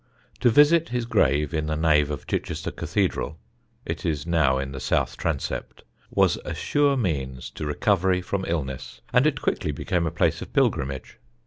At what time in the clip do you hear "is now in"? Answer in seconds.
4.03-4.71